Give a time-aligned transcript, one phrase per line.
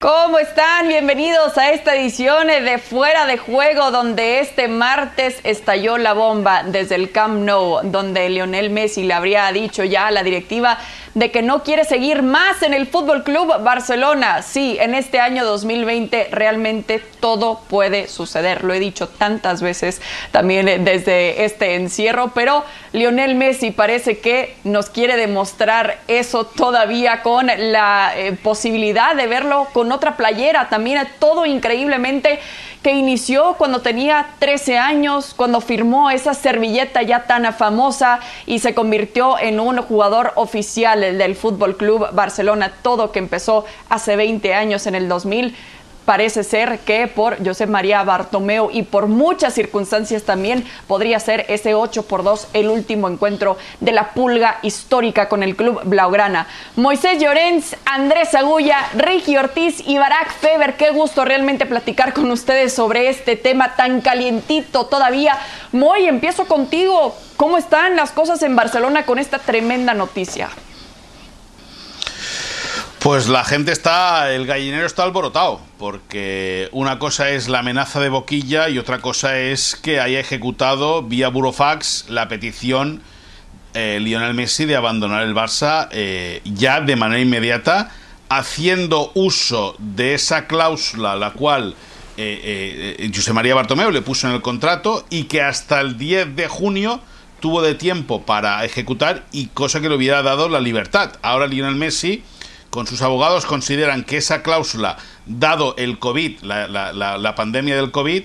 [0.00, 0.86] ¿Cómo están?
[0.86, 6.94] Bienvenidos a esta edición de Fuera de Juego, donde este martes estalló la bomba desde
[6.94, 10.78] el Camp Nou, donde Lionel Messi le habría dicho ya a la directiva
[11.18, 14.42] de que no quiere seguir más en el Fútbol Club Barcelona.
[14.42, 18.62] Sí, en este año 2020 realmente todo puede suceder.
[18.62, 24.90] Lo he dicho tantas veces también desde este encierro, pero Lionel Messi parece que nos
[24.90, 30.68] quiere demostrar eso todavía con la eh, posibilidad de verlo con otra playera.
[30.68, 32.38] También todo increíblemente
[32.82, 38.74] que inició cuando tenía 13 años, cuando firmó esa servilleta ya tan famosa y se
[38.74, 44.86] convirtió en un jugador oficial del Fútbol Club Barcelona, todo que empezó hace 20 años
[44.86, 45.54] en el 2000
[46.08, 51.74] parece ser que por José María Bartomeu y por muchas circunstancias también podría ser ese
[51.74, 56.46] 8 por 2 el último encuentro de la pulga histórica con el club Blaugrana.
[56.76, 62.72] Moisés Llorens, Andrés Agulla, Ricky Ortiz y Barack Feber, qué gusto realmente platicar con ustedes
[62.72, 65.36] sobre este tema tan calientito todavía.
[65.72, 67.14] Moy, empiezo contigo.
[67.36, 70.48] ¿Cómo están las cosas en Barcelona con esta tremenda noticia?
[73.00, 78.08] Pues la gente está, el gallinero está alborotado, porque una cosa es la amenaza de
[78.08, 83.00] Boquilla y otra cosa es que haya ejecutado vía burofax la petición
[83.74, 87.92] eh, Lionel Messi de abandonar el Barça eh, ya de manera inmediata,
[88.28, 91.76] haciendo uso de esa cláusula la cual
[92.16, 96.48] eh, José María Bartomeu le puso en el contrato y que hasta el 10 de
[96.48, 97.00] junio
[97.38, 101.12] tuvo de tiempo para ejecutar y cosa que le hubiera dado la libertad.
[101.22, 102.24] Ahora Lionel Messi
[102.78, 108.22] con sus abogados consideran que esa cláusula, dado el COVID, la, pandemia del COVID,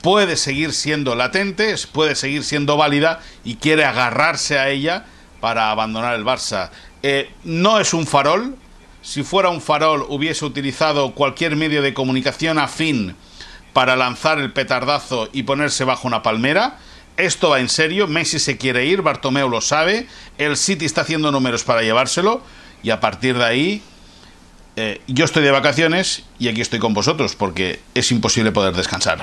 [0.00, 5.06] puede seguir siendo latente, puede seguir siendo válida y quiere agarrarse a ella
[5.40, 6.70] para abandonar el Barça.
[7.02, 8.54] Eh, no es un farol.
[9.02, 13.16] Si fuera un farol hubiese utilizado cualquier medio de comunicación afín
[13.72, 16.78] para lanzar el petardazo y ponerse bajo una palmera.
[17.16, 20.06] Esto va en serio, Messi se quiere ir, Bartomeu lo sabe,
[20.38, 22.42] el City está haciendo números para llevárselo
[22.82, 23.82] y a partir de ahí
[24.76, 29.20] eh, yo estoy de vacaciones y aquí estoy con vosotros porque es imposible poder descansar.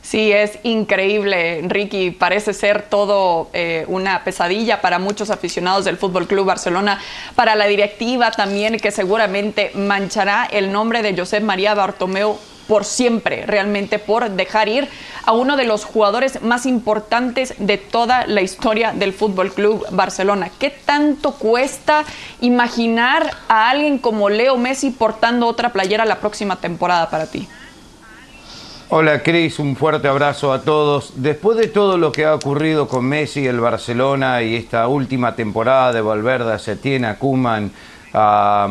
[0.00, 2.10] Sí, es increíble, Ricky.
[2.10, 7.00] Parece ser todo eh, una pesadilla para muchos aficionados del Fútbol Club Barcelona,
[7.34, 13.46] para la directiva también, que seguramente manchará el nombre de José María Bartomeu por siempre,
[13.46, 14.88] realmente por dejar ir
[15.24, 20.50] a uno de los jugadores más importantes de toda la historia del Fútbol Club Barcelona.
[20.58, 22.04] ¿Qué tanto cuesta
[22.40, 27.48] imaginar a alguien como Leo Messi portando otra playera la próxima temporada para ti?
[28.94, 31.14] Hola Cris, un fuerte abrazo a todos.
[31.16, 35.94] Después de todo lo que ha ocurrido con Messi, el Barcelona y esta última temporada
[35.94, 37.72] de Valverde, Setién, a Kuman,
[38.12, 38.68] a,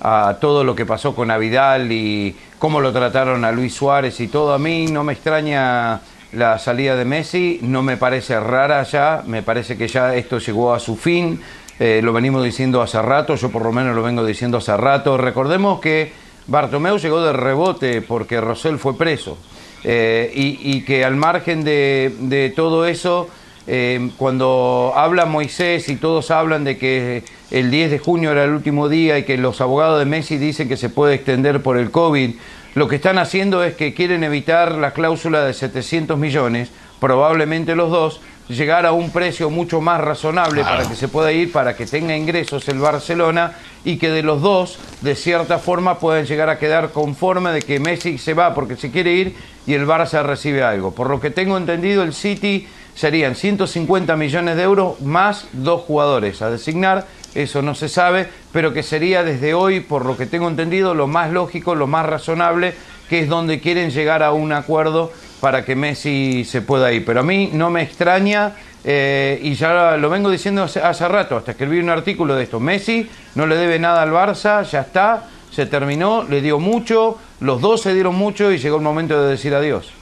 [0.00, 4.28] a todo lo que pasó con Avidal y cómo lo trataron a Luis Suárez y
[4.28, 4.52] todo.
[4.52, 9.42] A mí no me extraña la salida de Messi, no me parece rara ya, me
[9.42, 11.40] parece que ya esto llegó a su fin,
[11.78, 15.16] eh, lo venimos diciendo hace rato, yo por lo menos lo vengo diciendo hace rato.
[15.16, 16.12] Recordemos que
[16.48, 19.38] Bartomeu llegó de rebote porque Rosell fue preso
[19.82, 23.30] eh, y, que al margen de, todo eso,
[23.72, 27.22] eh, cuando habla Moisés y todos hablan de que
[27.52, 30.68] el 10 de junio era el último día y que los abogados de Messi dicen
[30.68, 32.32] que se puede extender por el COVID,
[32.74, 37.92] lo que están haciendo es que quieren evitar la cláusula de 700 millones, probablemente los
[37.92, 41.86] dos, llegar a un precio mucho más razonable para que se pueda ir, para que
[41.86, 43.52] tenga ingresos el Barcelona
[43.84, 47.78] y que de los dos, de cierta forma, puedan llegar a quedar conforme de que
[47.78, 50.92] Messi se va porque se quiere ir y el Barça recibe algo.
[50.92, 56.42] Por lo que tengo entendido, el City serían 150 millones de euros más dos jugadores
[56.42, 60.48] a designar eso no se sabe, pero que sería desde hoy, por lo que tengo
[60.48, 62.74] entendido, lo más lógico, lo más razonable,
[63.08, 67.04] que es donde quieren llegar a un acuerdo para que Messi se pueda ir.
[67.04, 71.36] Pero a mí no me extraña, eh, y ya lo vengo diciendo hace, hace rato,
[71.36, 75.28] hasta escribí un artículo de esto, Messi no le debe nada al Barça, ya está,
[75.52, 79.30] se terminó, le dio mucho, los dos se dieron mucho y llegó el momento de
[79.30, 79.99] decir adiós.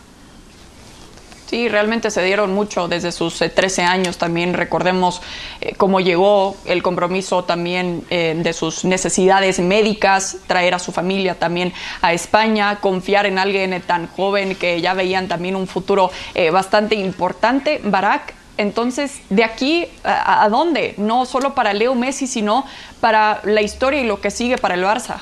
[1.48, 4.52] Sí, realmente se dieron mucho desde sus 13 eh, años también.
[4.52, 5.22] Recordemos
[5.62, 11.38] eh, cómo llegó el compromiso también eh, de sus necesidades médicas, traer a su familia
[11.38, 11.72] también
[12.02, 16.10] a España, confiar en alguien tan joven que ya veían también un futuro
[16.52, 17.80] bastante importante.
[17.82, 20.94] Barak, entonces, ¿de aquí a dónde?
[20.98, 22.66] No solo para Leo Messi, sino
[23.00, 25.20] para la historia y lo que sigue para el Barça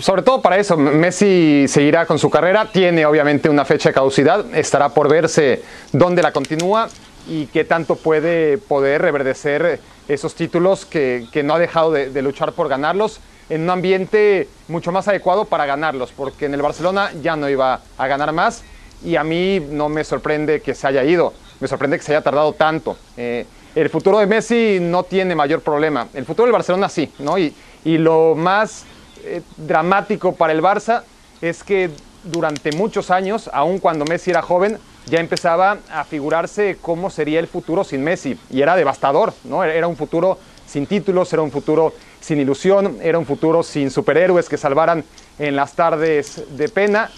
[0.00, 4.44] sobre todo para eso, Messi seguirá con su carrera, tiene obviamente una fecha de caducidad,
[4.54, 5.62] estará por verse
[5.92, 6.88] dónde la continúa.
[7.30, 12.68] y qué tanto puede poder reverdecer esos títulos que, no ha dejado de, luchar por
[12.68, 13.20] ganarlos
[13.50, 17.80] en un ambiente mucho más adecuado para ganarlos, porque en el Barcelona ya no iba
[17.96, 18.62] a ganar más
[19.04, 22.22] y a mí no me sorprende que se haya ido, me sorprende que se haya
[22.22, 22.96] tardado tanto.
[23.16, 27.38] Eh, el futuro de Messi no tiene mayor problema, el futuro del Barcelona sí, ¿no?
[27.38, 27.54] Y,
[27.84, 28.84] lo más
[29.24, 31.02] eh, dramático para el Barça
[31.40, 31.90] es que
[32.24, 37.46] durante muchos años, aun cuando Messi era joven, ya empezaba a figurarse cómo sería el
[37.46, 38.38] futuro sin Messi.
[38.50, 39.64] Y era devastador, ¿no?
[39.64, 44.48] Era un futuro sin títulos, era un futuro sin ilusión, era un futuro sin superhéroes
[44.48, 45.04] que salvaran
[45.38, 47.10] en las tardes de pena.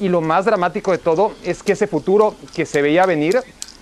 [0.00, 3.40] Y lo más dramático de todo es que ese futuro que se veía venir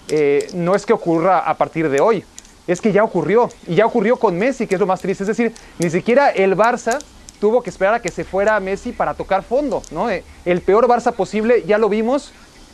[0.08, 2.25] eh, no es que ocurra a partir de hoy,
[2.66, 3.49] es que ya ocurrió.
[3.66, 5.25] Y ya ocurrió con Messi, que es lo más triste.
[5.25, 6.99] Es decir, ni siquiera el Barça
[7.43, 10.09] tuvo que esperar a que se fuera Messi para tocar fondo, ¿no?
[10.09, 12.31] Eh, el peor Barça posible ya lo vimos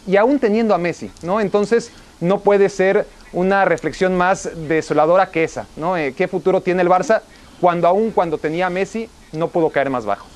[0.07, 1.41] y aún teniendo a Messi, ¿no?
[1.41, 5.97] Entonces no puede ser una reflexión más desoladora que esa, ¿no?
[5.97, 7.23] Eh, ¿Qué futuro tiene el Barça
[7.63, 10.27] cuando aún cuando tenía a Messi no pudo caer más bajo?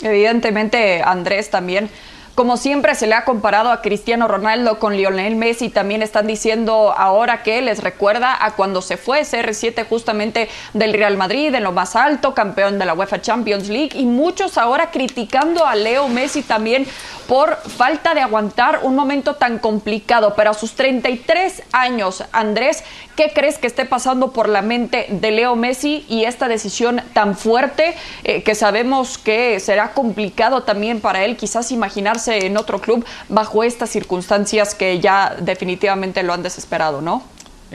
[0.00, 1.90] Evidentemente, Andrés también
[2.36, 6.94] como siempre se le ha comparado a Cristiano Ronaldo con Lionel Messi, también están diciendo
[6.94, 11.72] ahora que les recuerda a cuando se fue CR7 justamente del Real Madrid, en lo
[11.72, 16.42] más alto, campeón de la UEFA Champions League, y muchos ahora criticando a Leo Messi
[16.42, 16.86] también
[17.26, 20.34] por falta de aguantar un momento tan complicado.
[20.36, 22.84] Pero a sus 33 años, Andrés,
[23.16, 27.36] ¿qué crees que esté pasando por la mente de Leo Messi y esta decisión tan
[27.36, 33.04] fuerte eh, que sabemos que será complicado también para él quizás imaginarse en otro club
[33.28, 37.22] bajo estas circunstancias que ya definitivamente lo han desesperado, ¿no?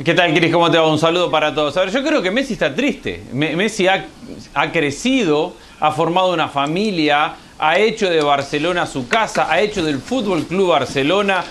[0.06, 0.54] ¿Qué tal, Cris?
[0.54, 0.88] ¿Cómo te va?
[0.88, 1.76] Un saludo para todos.
[1.76, 3.24] A ver, yo creo que Messi está triste.
[3.34, 4.06] Messi ha,
[4.54, 10.00] ha crecido, ha formado una familia, ha hecho de Barcelona su casa, ha hecho del
[10.00, 11.44] Fútbol Club Barcelona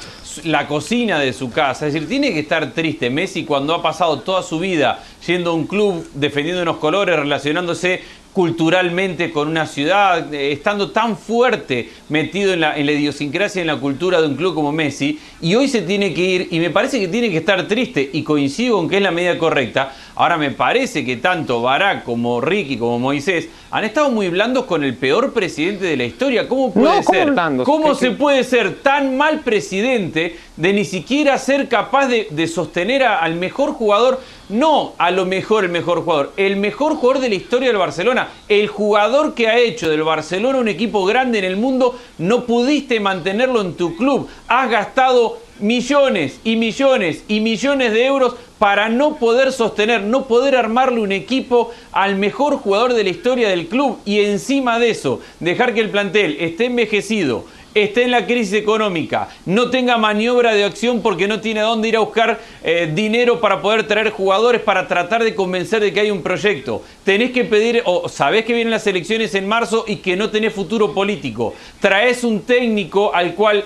[0.45, 1.87] la cocina de su casa.
[1.87, 5.55] Es decir, tiene que estar triste Messi cuando ha pasado toda su vida yendo a
[5.55, 12.53] un club, defendiendo unos colores, relacionándose culturalmente con una ciudad, eh, estando tan fuerte metido
[12.53, 15.69] en la, en la idiosincrasia, en la cultura de un club como Messi, y hoy
[15.69, 18.89] se tiene que ir, y me parece que tiene que estar triste, y coincido con
[18.89, 19.93] que es la medida correcta.
[20.15, 24.85] Ahora me parece que tanto Barack como Ricky como Moisés han estado muy blandos con
[24.85, 26.47] el peor presidente de la historia.
[26.47, 27.33] ¿Cómo puede ser?
[27.65, 33.37] ¿Cómo se puede ser tan mal presidente de ni siquiera ser capaz de, sostener al
[33.37, 34.21] mejor jugador?
[34.51, 38.31] No a lo mejor el mejor jugador, el mejor jugador de la historia del Barcelona,
[38.49, 42.99] el jugador que ha hecho del Barcelona un equipo grande en el mundo, no pudiste
[42.99, 44.29] mantenerlo en tu club.
[44.49, 50.57] Has gastado millones y millones y millones de euros para no poder sostener, no poder
[50.57, 53.99] armarle un equipo al mejor jugador de la historia del club.
[54.05, 57.45] Y encima de eso, dejar que el plantel esté envejecido,
[57.75, 61.97] esté en la crisis económica, no tenga maniobra de acción porque no tiene dónde ir
[61.97, 66.11] a buscar eh, dinero para poder traer jugadores para tratar de convencer de que hay
[66.11, 66.83] un proyecto.
[67.05, 70.53] Tenés que pedir, o sabés que vienen las elecciones en marzo y que no tenés
[70.53, 71.55] futuro político.
[71.81, 73.65] Traes un técnico al cual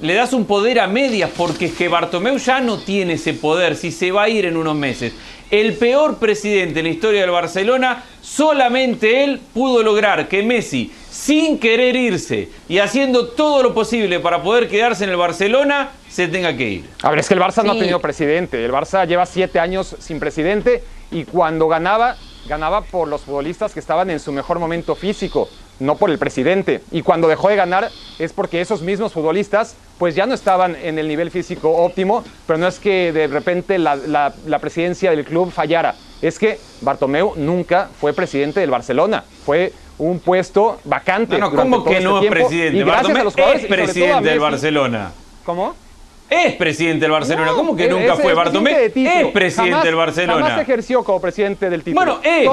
[0.00, 3.76] le das un poder a medias porque es que Bartomeu ya no tiene ese poder
[3.76, 5.14] si se va a ir en unos meses.
[5.50, 8.04] El peor presidente en la historia del Barcelona,
[8.36, 14.42] solamente él pudo lograr que Messi, sin querer irse y haciendo todo lo posible para
[14.42, 16.90] poder quedarse en el Barcelona, se tenga que ir.
[17.02, 18.62] A ver, es que el Barça no ha tenido presidente.
[18.62, 22.16] El Barça lleva siete años sin presidente y cuando ganaba,
[22.46, 25.48] ganaba por los futbolistas que estaban en su mejor momento físico
[25.80, 26.82] no por el presidente.
[26.90, 30.98] Y cuando dejó de ganar es porque esos mismos futbolistas pues ya no estaban en
[30.98, 35.94] el nivel físico óptimo, pero no es que de repente la, presidencia del club fallara,
[36.20, 41.38] es que Bartomeu nunca fue presidente del Barcelona, fue un puesto vacante.
[41.38, 42.84] No, ¿cómo que no es presidente?
[42.84, 45.12] Bartomeu es presidente del Barcelona.
[45.44, 45.74] ¿Cómo?
[46.28, 47.52] Es presidente del Barcelona.
[47.54, 48.74] ¿Cómo que nunca fue Bartomeu?
[48.74, 50.46] Es presidente del Barcelona.
[50.46, 52.18] Jamás ejerció como presidente del título.
[52.18, 52.48] Bueno, es.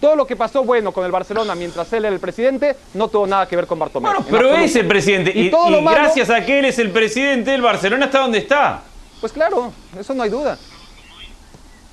[0.00, 3.26] Todo, lo que pasó bueno con el Barcelona mientras él era el presidente no tuvo
[3.26, 4.12] nada que ver con Bartomeu.
[4.12, 5.32] Bueno, pero es el presidente.
[5.34, 8.82] Y, gracias a que él es el presidente del Barcelona está donde está.
[9.20, 10.56] Pues claro, eso no hay duda.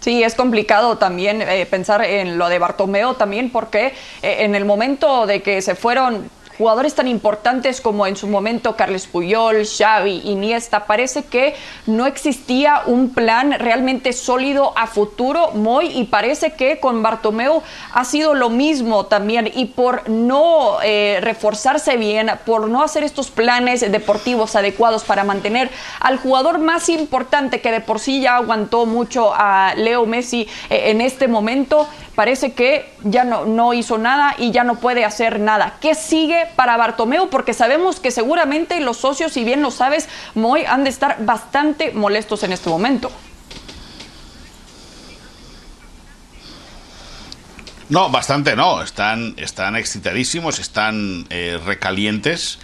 [0.05, 3.87] Sí, es complicado también eh, pensar en lo de Bartomeo también porque
[4.21, 8.75] eh, en el momento de que se fueron jugadores tan importantes como en su momento
[8.75, 15.87] Carles Puyol, Xavi, Iniesta, parece que no existía un plan realmente sólido a futuro, Moy,
[15.87, 17.61] y parece que con Bartomeu
[17.93, 23.29] ha sido lo mismo también, y por no eh, reforzarse bien, por no hacer estos
[23.31, 25.69] planes deportivos adecuados para mantener
[25.99, 30.91] al jugador más importante que de por sí ya aguantó mucho a Leo Messi eh,
[30.91, 35.39] en este momento, parece que ya no, no hizo nada y ya no puede hacer
[35.39, 35.77] nada.
[35.81, 37.29] ¿Qué sigue para Bartomeu?
[37.29, 41.91] Porque sabemos que seguramente los socios, si bien lo sabes, Moy, han de estar bastante
[41.91, 43.11] molestos en este momento.
[47.89, 48.81] No, bastante no.
[48.81, 52.57] Están, están excitadísimos, están eh, recalientes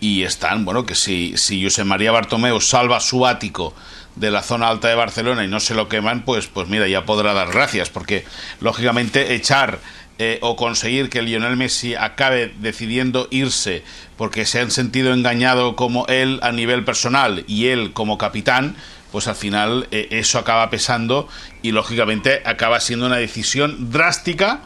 [0.00, 3.74] y están, bueno, que si, si José María Bartomeu salva su ático
[4.16, 7.04] de la zona alta de Barcelona y no se lo queman, pues, pues mira, ya
[7.04, 8.24] podrá dar gracias, porque
[8.60, 9.80] lógicamente echar
[10.18, 13.82] eh, o conseguir que Lionel Messi acabe decidiendo irse
[14.16, 18.76] porque se han sentido engañado como él a nivel personal y él como capitán,
[19.10, 21.28] pues al final eh, eso acaba pesando
[21.62, 24.60] y lógicamente acaba siendo una decisión drástica.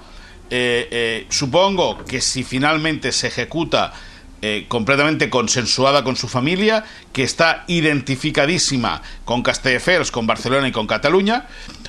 [0.50, 3.95] Eh, supongo que si finalmente se ejecuta
[4.68, 11.47] completamente consensuada con su familia, que está identificadísima con Castelldefels, con Barcelona y con Cataluña,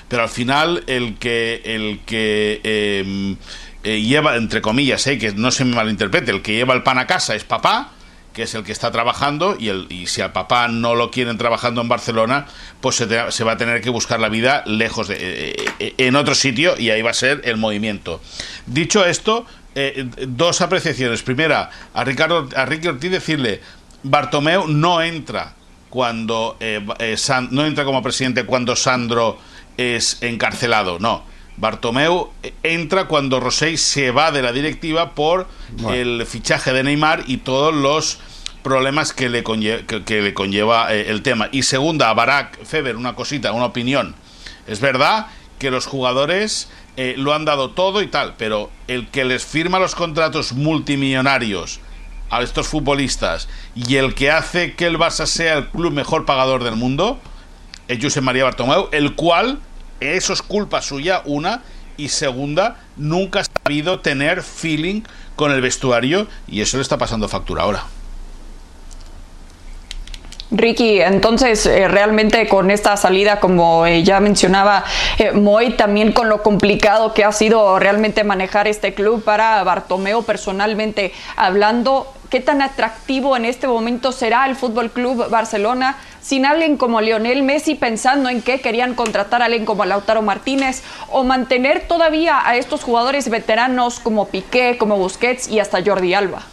[0.07, 3.37] pero al final el que el que em,
[3.83, 6.97] eh, lleva entre comillas, eh, que no se me malinterprete, el que lleva el pan
[6.97, 7.93] a casa es papá,
[8.33, 11.37] que es el que está trabajando y, el, y si a papá no lo quieren
[11.37, 12.45] trabajando en Barcelona,
[12.81, 16.35] pues se, se va a tener que buscar la vida lejos de eh, en otro
[16.35, 18.21] sitio y ahí va a ser el movimiento.
[18.65, 19.45] Dicho esto,
[20.27, 21.21] dos apreciaciones.
[21.23, 23.61] Primera, a Ricardo a Ricky Ortiz decirle
[24.03, 25.53] Bartomeu no entra
[25.89, 26.57] cuando
[27.51, 29.37] no entra como presidente cuando Sandro
[29.77, 31.23] es encarcelado, no.
[31.59, 32.31] Bartomeu
[32.63, 35.47] entra cuando Rosell se va de la directiva por
[35.89, 38.19] el fichaje de Neymar y todos los
[38.63, 41.49] problemas que le, que, le conlleva eh, el tema.
[41.51, 44.15] Y segunda, a Barack Feber, una cosita, una opinión.
[44.67, 49.25] Es verdad que los jugadores eh, lo han dado todo y tal, pero el que
[49.25, 51.81] les firma los contratos multimillonarios
[52.29, 56.63] a estos futbolistas y el que hace que el Barça sea el club mejor pagador
[56.63, 57.19] del mundo
[57.87, 59.59] es José María Bartomeu, el cual
[59.99, 61.63] eso es culpa suya, una.
[61.97, 65.01] Y segunda, nunca ha sabido tener feeling
[65.35, 67.83] con el vestuario y eso le está pasando factura ahora.
[70.51, 74.83] Ricky, entonces eh, realmente con esta salida, como eh, ya mencionaba
[75.19, 80.23] eh, Moy, también con lo complicado que ha sido realmente manejar este club para Bartomeo
[80.23, 86.77] personalmente hablando, ¿qué tan atractivo en este momento será el Fútbol Club Barcelona sin alguien
[86.77, 91.87] como Lionel Messi pensando en que querían contratar a alguien como Lautaro Martínez o mantener
[91.87, 96.43] todavía a estos jugadores veteranos como Piqué, como Busquets y hasta Jordi Alba?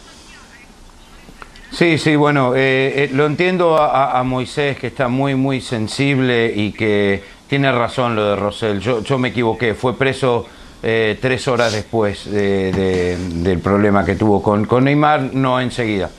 [1.71, 6.71] Sí, sí, bueno, eh, eh, lo entiendo a, Moisés que está muy, muy sensible y
[6.71, 8.79] que tiene razón lo de Rosell.
[8.79, 10.47] Yo, yo me equivoqué, fue preso
[10.83, 16.09] eh, tres horas después del problema que tuvo con, con Neymar, no enseguida.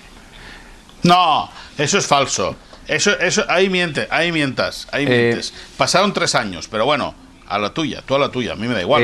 [1.02, 2.56] No, eso es falso.
[2.86, 5.52] Eso, eso, ahí miente, ahí mientas, ahí mientes.
[5.76, 7.14] Pasaron tres años, pero bueno,
[7.48, 9.02] a la tuya, tú a la tuya, a mí me da igual.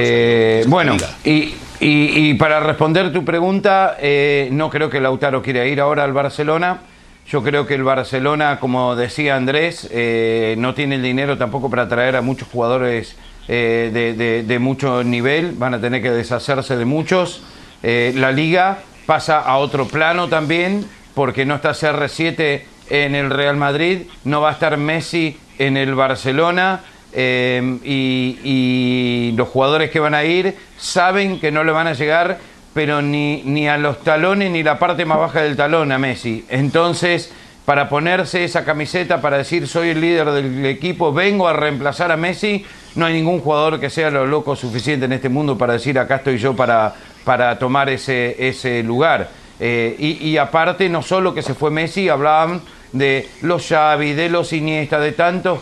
[0.67, 6.05] bueno, y, y, para responder tu pregunta, eh, no creo que Lautaro quiera ir ahora
[6.05, 6.81] al Barcelona.
[7.27, 11.89] Yo creo que el Barcelona, como decía Andrés, eh, no tiene el dinero tampoco para
[11.89, 13.17] traer a muchos jugadores
[13.49, 15.53] eh, de, mucho nivel.
[15.53, 17.43] Van a tener que deshacerse de muchos.
[17.83, 24.03] la liga pasa a otro plano también, porque no está CR7 en el Real Madrid,
[24.25, 26.81] no va a estar Messi en el Barcelona.
[27.17, 32.39] Em, y, los jugadores que van a ir saben que no le van a llegar,
[32.73, 36.45] pero ni, ni a los talones ni la parte más baja del talón a Messi.
[36.49, 37.33] Entonces,
[37.65, 42.17] para ponerse esa camiseta, para decir soy el líder del equipo, vengo a reemplazar a
[42.17, 45.99] Messi, no hay ningún jugador que sea lo loco suficiente en este mundo para decir
[45.99, 46.95] acá estoy yo para,
[47.25, 49.31] para tomar ese, ese lugar.
[49.61, 52.61] Eh, y, y, aparte, no solo que se fue Messi, hablaban
[52.93, 55.61] de los Xavi, de los Iniesta, de tantos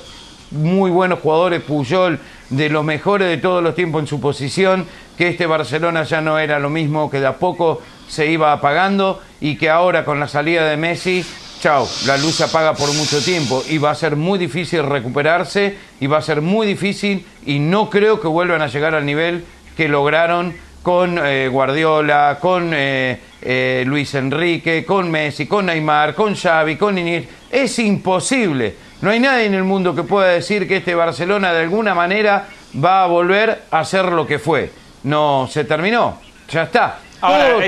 [0.50, 2.18] muy buenos jugadores, Puyol,
[2.50, 6.38] de los mejores de todos los tiempos en su posición, que este Barcelona ya no
[6.38, 10.28] era lo mismo, que de a poco se iba apagando y que ahora con la
[10.28, 11.24] salida de Messi,
[11.62, 15.76] chao, la luz se apaga por mucho tiempo y va a ser muy difícil recuperarse
[16.00, 19.44] y va a ser muy difícil y no creo que vuelvan a llegar al nivel
[19.76, 26.34] que lograron con eh, Guardiola, con eh, eh, Luis Enrique, con Messi, con Neymar, con
[26.34, 27.28] Xavi, con Inés.
[27.48, 28.74] Es imposible.
[29.00, 32.48] No hay nadie en el mundo que pueda decir que este Barcelona de alguna manera
[32.84, 34.72] va a volver a ser lo que fue.
[35.04, 36.18] No, se terminó.
[36.50, 36.98] Ya está.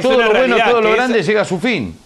[0.03, 1.97] todo, lo bueno, todo lo grande llega a su fin.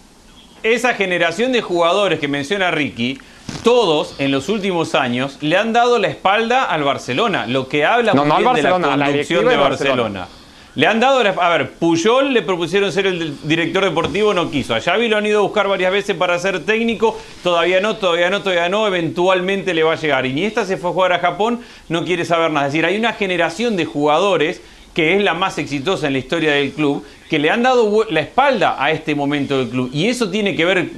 [0.63, 3.17] Esa generación de jugadores que menciona Ricky,
[3.63, 8.13] todos en los últimos años le han dado la espalda al Barcelona, lo que habla
[8.13, 10.27] muy bien de la conducción de Barcelona.
[10.75, 14.75] Le han dado, a ver, Puyol le propusieron ser el director deportivo, no quiso.
[14.75, 18.29] A Xavi lo han ido a buscar varias veces para ser técnico, todavía no, todavía
[18.29, 20.25] no, todavía no, eventualmente le va a llegar.
[20.25, 22.67] Y Iniesta se fue a jugar a Japón, no quiere saber nada.
[22.67, 24.61] Es decir, hay una generación de jugadores
[24.99, 28.19] que es la más exitosa en la historia del club, que le han dado la
[28.19, 29.89] espalda a este momento del club.
[29.93, 30.89] Y eso tiene que ver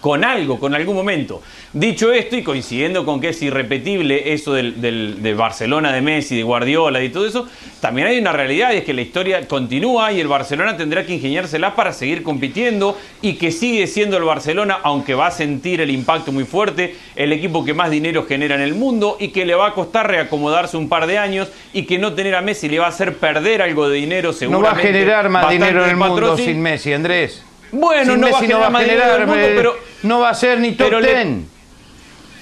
[0.00, 1.42] con algo, con algún momento.
[1.72, 4.80] Dicho esto, y coincidiendo con que es irrepetible eso del,
[5.22, 7.48] de Barcelona de Messi, de Guardiola y todo eso,
[7.80, 11.14] también hay una realidad, y es que la historia continúa y el Barcelona tendrá que
[11.14, 15.90] ingeniárselas para seguir compitiendo y que sigue siendo el Barcelona, aunque va a sentir el
[15.90, 19.54] impacto muy fuerte, el equipo que más dinero genera en el mundo y que le
[19.54, 22.78] va a costar reacomodarse un par de años y que no tener a Messi le
[22.78, 24.68] va a hacer perder algo de dinero seguramente.
[24.68, 27.47] No va a generar más dinero en el mundo sin Messi, Andrés.
[27.72, 30.60] Bueno, no, va a generar más dinero en el mundo, pero no va a ser
[30.60, 31.48] ni top ten.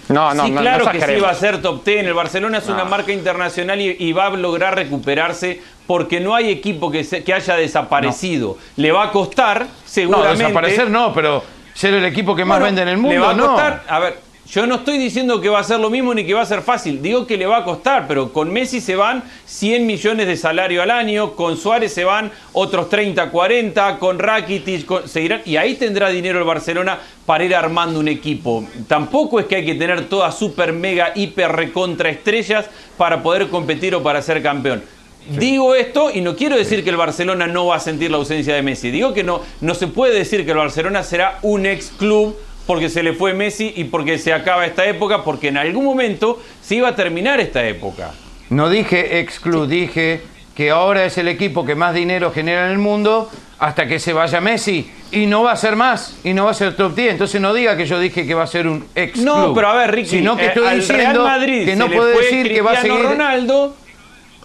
[0.08, 2.06] No, no, sí, claro que sí va a ser top ten.
[2.06, 6.90] El Barcelona es una marca internacional y, va a lograr recuperarse porque no hay equipo
[6.90, 8.56] que, que haya desaparecido.
[8.76, 10.42] Le va a costar, seguramente.
[10.42, 11.42] No, desaparecer no, pero
[11.74, 13.10] ser el equipo que más vende en el mundo.
[13.10, 15.90] Le va a costar, a ver, yo no estoy diciendo que va a ser lo
[15.90, 18.52] mismo ni que va a ser fácil, digo que le va a costar, pero con
[18.52, 23.30] Messi se van 100 millones de salario al año, con Suárez se van otros 30,
[23.30, 28.64] 40, con Rakitic seguirán, y ahí tendrá dinero el Barcelona para ir armando un equipo.
[28.86, 33.96] Tampoco es que hay que tener todas super, mega, hiper, recontra estrellas para poder competir
[33.96, 34.82] o para ser campeón.
[35.28, 38.54] Digo esto y no quiero decir que el Barcelona no va a sentir la ausencia
[38.54, 38.92] de Messi.
[38.92, 42.36] Digo que no, no se puede decir que el Barcelona será un ex club
[42.66, 46.42] porque se le fue Messi y porque se acaba esta época, porque en algún momento
[46.60, 48.12] se iba a terminar esta época.
[48.50, 50.20] No dije exclu, dije
[50.54, 54.12] que ahora es el equipo que más dinero genera en el mundo hasta que se
[54.12, 57.12] vaya Messi y no va a ser más y no va a ser top 10.
[57.12, 59.76] Entonces no diga que yo dije que va a ser un ex No, pero a
[59.76, 63.02] ver, Ricky, sino que estoy diciendo Madrid que no puede decir que va a seguir
[63.02, 63.76] Ronaldo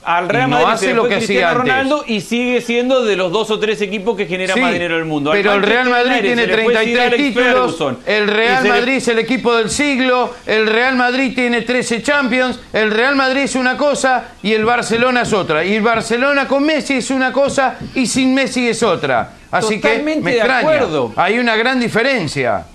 [0.03, 3.51] al Real Madrid no hace lo que Cristiano Ronaldo y sigue siendo de los dos
[3.51, 5.31] o tres equipos que generan más dinero del mundo.
[5.31, 10.33] Pero el Real Madrid tiene 33 títulos, el Real Madrid es el equipo del siglo,
[10.45, 15.21] el Real Madrid tiene 13 Champions, el Real Madrid es una cosa y el Barcelona
[15.21, 15.63] es otra.
[15.63, 19.33] Y el Barcelona con Messi es una cosa y sin Messi es otra.
[19.51, 20.87] Así que me extraña.
[21.15, 22.65] Hay una gran diferencia.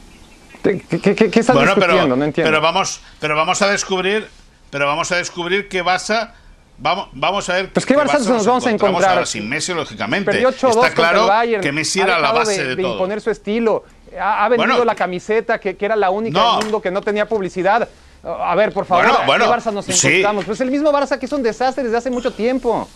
[0.62, 2.50] ¿Qué, qué, qué estás pero, No entiendo.
[2.50, 4.26] Pero vamos, pero vamos a descubrir,
[4.70, 6.34] pero vamos a descubrir qué pasa
[6.78, 7.72] Vamos, vamos a ver.
[7.72, 9.26] Pues qué Barça nos vamos a encontrar.
[9.26, 10.42] sin Messi, lógicamente.
[10.42, 11.28] Está claro
[11.60, 12.92] que Messi era la base de, todo.
[12.92, 13.84] imponer su estilo.
[14.18, 17.88] Ha, vendido la camiseta que, era la única del mundo que no tenía publicidad.
[18.22, 20.44] A ver, por favor, bueno, ¿qué Barça nos encontramos?
[20.44, 22.88] Pues el mismo Barça que es un desastre desde hace mucho tiempo.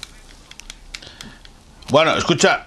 [1.91, 2.67] Bueno, escucha.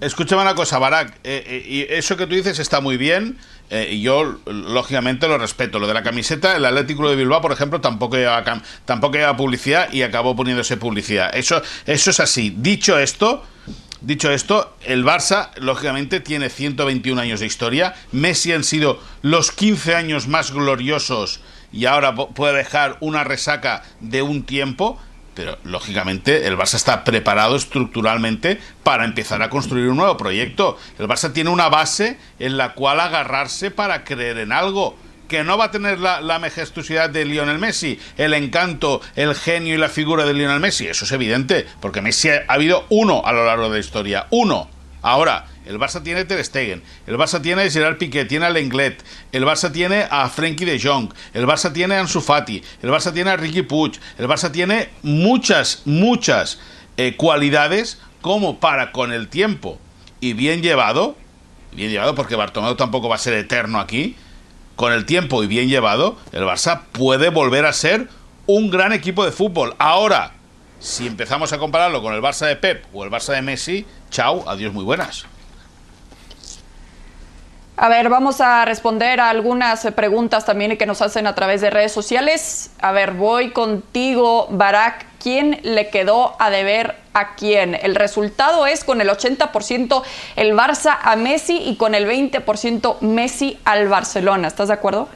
[0.00, 1.18] Escúchame una cosa, Barak.
[1.22, 3.38] Eh, eh, eso que tú dices está muy bien.
[3.70, 5.78] Eh, y yo, lógicamente, lo respeto.
[5.78, 8.42] Lo de la camiseta, el Atlético de Bilbao, por ejemplo, tampoco lleva,
[8.84, 11.34] tampoco publicidad y acabó poniéndose publicidad.
[11.34, 12.54] Eso, eso es así.
[12.58, 13.44] Dicho esto,
[14.00, 17.94] dicho esto, el Barça, lógicamente, tiene 121 años de historia.
[18.12, 21.40] Messi han sido los 15 años más gloriosos
[21.72, 25.00] y ahora puede dejar una resaca de un tiempo
[25.34, 30.78] pero lógicamente el Barça está preparado estructuralmente para empezar a construir un nuevo proyecto.
[30.98, 34.96] El Barça tiene una base en la cual agarrarse para creer en algo
[35.28, 39.78] que no va a tener la, majestuosidad de Lionel Messi, el encanto, el genio y
[39.78, 40.86] la figura de Lionel Messi.
[40.86, 44.68] Eso es evidente, porque Messi ha habido uno a lo largo de la historia, uno.
[45.02, 49.44] Ahora, el Barça tiene Ter Stegen, el Barça tiene Gerard Piqué, tiene a Lenglet, el
[49.44, 53.30] Barça tiene a Frenkie de Jong, el Barça tiene a Ansu Fati, el Barça tiene
[53.30, 56.58] a Ricky Puig, el Barça tiene muchas, muchas
[56.96, 59.78] eh, cualidades como para con el tiempo
[60.20, 61.16] y bien llevado,
[61.72, 64.16] bien llevado porque Bartomeu tampoco va a ser eterno aquí,
[64.76, 68.08] con el tiempo y bien llevado, el Barça puede volver a ser
[68.46, 69.74] un gran equipo de fútbol.
[69.78, 70.32] Ahora,
[70.78, 74.48] si empezamos a compararlo con el Barça de Pep o el Barça de Messi, chao,
[74.48, 75.26] adiós, muy buenas.
[77.76, 81.70] A ver, vamos a responder a algunas preguntas también que nos hacen a través de
[81.70, 82.70] redes sociales.
[82.80, 85.06] A ver, voy contigo, Barak.
[85.20, 87.74] ¿Quién le quedó a deber a quién?
[87.74, 90.02] El resultado es con el 80%
[90.36, 94.46] el Barça a Messi y con el 20% Messi al Barcelona.
[94.46, 95.08] ¿Estás de acuerdo?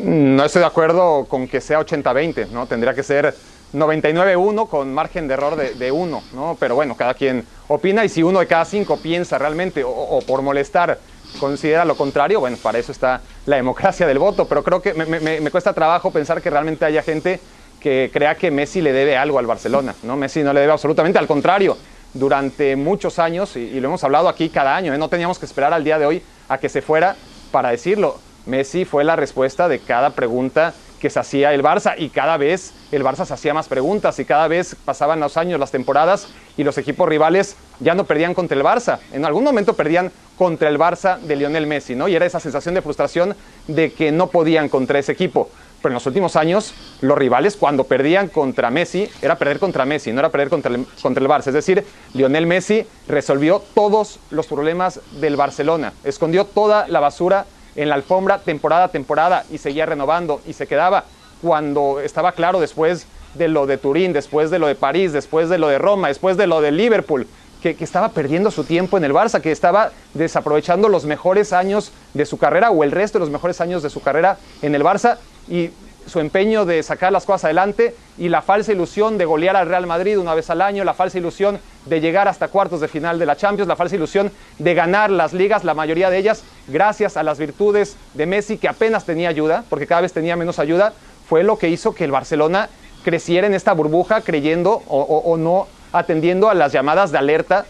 [0.00, 2.66] No estoy de acuerdo con que sea 80-20, ¿no?
[2.66, 3.32] Tendría que ser
[3.72, 6.56] 99-1 con margen de error de, 1, ¿no?
[6.58, 10.42] Pero bueno, cada quien opina y si uno de cada cinco piensa realmente o por
[10.42, 10.98] molestar
[11.38, 15.50] considera lo contrario, bueno, para eso está la democracia del voto, pero creo que me,
[15.50, 17.40] cuesta trabajo pensar que realmente haya gente
[17.80, 20.16] que crea que Messi le debe algo al Barcelona, ¿no?
[20.16, 21.76] Messi no le debe absolutamente, al contrario,
[22.14, 24.98] durante muchos años, y, lo hemos hablado aquí cada año, ¿eh?
[24.98, 27.16] no teníamos que esperar al día de hoy a que se fuera
[27.50, 28.18] para decirlo.
[28.46, 32.72] Messi fue la respuesta de cada pregunta que se hacía el Barça y cada vez
[32.94, 36.64] el Barça se hacía más preguntas y cada vez pasaban los años, las temporadas y
[36.64, 38.98] los equipos rivales ya no perdían contra el Barça.
[39.12, 42.08] En algún momento perdían contra el Barça de Lionel Messi, ¿no?
[42.08, 43.34] Y era esa sensación de frustración
[43.66, 45.48] de que no podían contra ese equipo.
[45.82, 50.12] pero en los últimos años los rivales cuando perdían contra Messi era perder contra Messi,
[50.12, 51.48] no era perder contra el, contra el Barça.
[51.48, 57.44] Es decir, Lionel Messi resolvió todos los problemas del Barcelona, escondió toda la basura
[57.76, 61.04] en la alfombra temporada a temporada y seguía renovando y se quedaba
[61.44, 65.58] cuando estaba claro después de lo de Turín, después de lo de París, después de
[65.58, 67.26] lo de Roma, después de lo de Liverpool,
[67.60, 71.92] que, que, estaba perdiendo su tiempo en el Barça, que estaba desaprovechando los mejores años
[72.14, 74.82] de su carrera o el resto de los mejores años de su carrera en el
[74.82, 75.68] Barça y
[76.06, 79.86] su empeño de sacar las cosas adelante y la falsa ilusión de golear al Real
[79.86, 83.26] Madrid una vez al año, la falsa ilusión de llegar hasta cuartos de final de
[83.26, 87.22] la Champions, la falsa ilusión de ganar las ligas, la mayoría de ellas gracias a
[87.22, 90.92] las virtudes de Messi que apenas tenía ayuda, porque cada vez tenía menos ayuda,
[91.28, 92.68] fue lo que hizo que el Barcelona
[93.04, 97.66] creciera en esta burbuja creyendo o, o, no atendiendo a las llamadas de alerta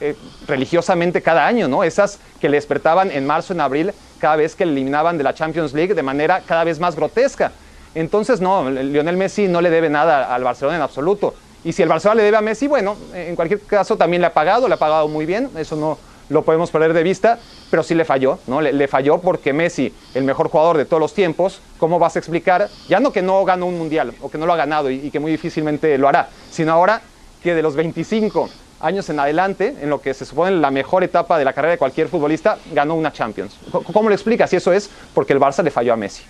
[0.00, 0.14] eh,
[0.46, 1.84] religiosamente cada año, ¿no?
[1.84, 5.34] Esas que le despertaban en marzo, en abril, cada vez que le eliminaban de la
[5.34, 7.52] Champions League de manera cada vez más grotesca.
[7.94, 11.34] Entonces, no, Lionel Messi no le debe nada al Barcelona en absoluto.
[11.62, 14.34] Y si el Barcelona le debe a Messi, bueno, en cualquier caso también le ha
[14.34, 15.96] pagado, le ha pagado muy bien, eso no
[16.28, 17.38] lo podemos perder de vista,
[17.70, 18.60] pero sí le falló, ¿no?
[18.60, 22.68] Le, falló porque Messi, el mejor jugador de todos los tiempos, ¿cómo vas a explicar?
[22.88, 25.20] Ya no que no ganó un mundial o que no lo ha ganado y, que
[25.20, 27.02] muy difícilmente lo hará, sino ahora
[27.42, 28.48] que de los 25
[28.80, 31.78] años en adelante, en lo que se supone la mejor etapa de la carrera de
[31.78, 33.56] cualquier futbolista, ganó una Champions.
[33.92, 36.22] ¿Cómo lo explica si eso es porque el Barça le falló a Messi?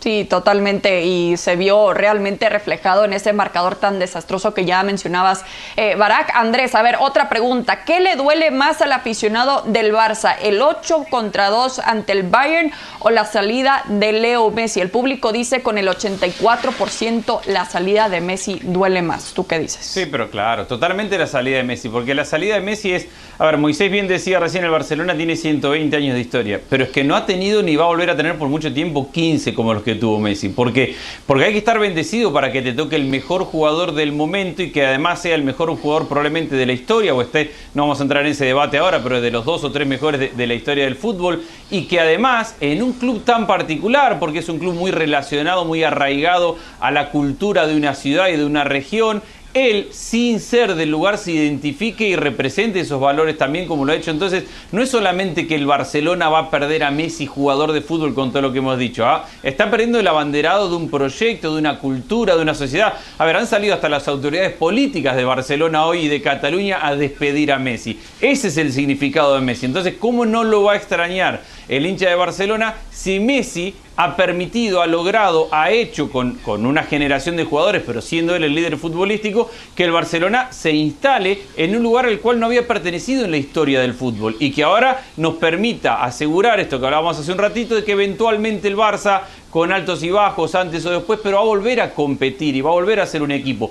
[0.00, 1.04] Sí, totalmente.
[1.04, 5.44] Y se vio realmente reflejado en ese marcador tan desastroso que ya mencionabas,
[5.76, 6.30] eh, Barak.
[6.34, 7.84] Andrés, a ver, otra pregunta.
[7.84, 10.36] ¿Qué le duele más al aficionado del Barça?
[10.42, 14.80] ¿El 8 contra 2 ante el Bayern o la salida de Leo Messi?
[14.80, 19.32] El público dice con el 84% la salida de Messi duele más.
[19.32, 19.84] ¿Tú qué dices?
[19.84, 21.88] Sí, pero claro, totalmente la salida de Messi.
[21.88, 23.08] Porque la salida de Messi es.
[23.38, 26.60] A ver, Moisés bien decía recién, el Barcelona tiene 120 años de historia.
[26.70, 29.10] Pero es que no ha tenido ni va a volver a tener por mucho tiempo
[29.10, 30.48] 15 como los que tuvo Messi.
[30.48, 30.96] Porque,
[31.26, 34.72] porque hay que estar bendecido para que te toque el mejor jugador del momento y
[34.72, 38.02] que además sea el mejor jugador probablemente de la historia, o esté, no vamos a
[38.02, 40.54] entrar en ese debate ahora, pero de los dos o tres mejores de, de la
[40.54, 44.74] historia del fútbol, y que además en un club tan particular, porque es un club
[44.74, 49.22] muy relacionado, muy arraigado a la cultura de una ciudad y de una región,
[49.56, 53.96] él, sin ser del lugar, se identifique y represente esos valores también como lo ha
[53.96, 54.10] hecho.
[54.10, 58.14] Entonces, no es solamente que el Barcelona va a perder a Messi, jugador de fútbol,
[58.14, 59.06] con todo lo que hemos dicho.
[59.06, 59.24] ¿ah?
[59.42, 62.94] Está perdiendo el abanderado de un proyecto, de una cultura, de una sociedad.
[63.16, 66.94] A ver, han salido hasta las autoridades políticas de Barcelona hoy y de Cataluña a
[66.94, 67.98] despedir a Messi.
[68.20, 69.64] Ese es el significado de Messi.
[69.64, 74.82] Entonces, ¿cómo no lo va a extrañar el hincha de Barcelona si Messi ha permitido,
[74.82, 78.76] ha logrado, ha hecho con, con, una generación de jugadores, pero siendo él el líder
[78.76, 83.30] futbolístico, que el Barcelona se instale en un lugar al cual no había pertenecido en
[83.30, 87.38] la historia del fútbol y que ahora nos permita asegurar esto que hablábamos hace un
[87.38, 89.22] ratito, de que eventualmente el Barça
[89.56, 92.68] con altos y bajos antes o después, pero va a volver a competir y va
[92.68, 93.70] a volver a ser un equipo.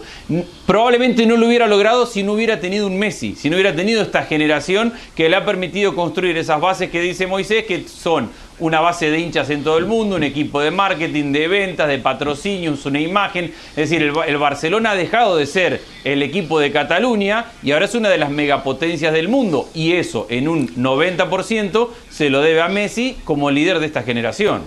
[0.66, 4.02] Probablemente no lo hubiera logrado si no hubiera tenido un Messi, si no hubiera tenido
[4.02, 8.80] esta generación que le ha permitido construir esas bases que dice Moisés, que son una
[8.80, 12.86] base de hinchas en todo el mundo, un equipo de marketing, de ventas, de patrocinios,
[12.86, 13.54] una imagen.
[13.72, 17.86] Es decir, el, el, Barcelona ha dejado de ser el equipo de Cataluña y ahora
[17.86, 19.70] es una de las megapotencias del mundo.
[19.74, 24.62] Y eso, en un 90%, se lo debe a Messi como líder de esta generación.